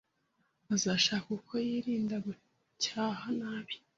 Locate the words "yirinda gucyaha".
1.67-3.25